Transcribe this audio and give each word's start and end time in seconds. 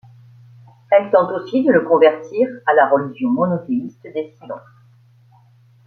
Elle 0.89 1.11
tente 1.11 1.29
aussi 1.31 1.63
de 1.63 1.71
le 1.71 1.81
convertir 1.81 2.47
à 2.65 2.73
la 2.73 2.89
religion 2.89 3.29
monothéiste 3.29 4.01
des 4.01 4.33
cylons. 4.35 4.55